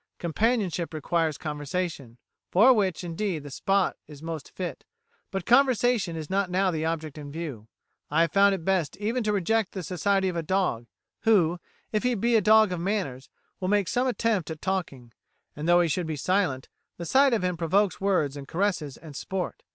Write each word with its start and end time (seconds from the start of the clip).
Companionship 0.17 0.95
requires 0.95 1.37
conversation, 1.37 2.17
for 2.49 2.73
which, 2.73 3.03
indeed, 3.03 3.43
the 3.43 3.51
spot 3.51 3.97
is 4.07 4.23
most 4.23 4.49
fit; 4.49 4.83
but 5.29 5.45
conversation 5.45 6.15
is 6.15 6.27
not 6.27 6.49
now 6.49 6.71
the 6.71 6.83
object 6.83 7.19
in 7.19 7.31
view. 7.31 7.67
I 8.09 8.21
have 8.21 8.31
found 8.31 8.55
it 8.55 8.65
best 8.65 8.97
even 8.97 9.23
to 9.23 9.31
reject 9.31 9.73
the 9.73 9.83
society 9.83 10.27
of 10.27 10.35
a 10.35 10.41
dog, 10.41 10.87
who, 11.19 11.59
if 11.91 12.01
he 12.01 12.15
be 12.15 12.35
a 12.35 12.41
dog 12.41 12.71
of 12.71 12.79
manners, 12.79 13.29
will 13.59 13.67
make 13.67 13.87
some 13.87 14.07
attempt 14.07 14.49
at 14.49 14.59
talking; 14.59 15.13
and, 15.55 15.69
though 15.69 15.81
he 15.81 15.87
should 15.87 16.07
be 16.07 16.15
silent, 16.15 16.67
the 16.97 17.05
sight 17.05 17.31
of 17.31 17.43
him 17.43 17.55
provokes 17.55 18.01
words 18.01 18.35
and 18.35 18.47
caresses 18.47 18.97
and 18.97 19.15
sport. 19.15 19.61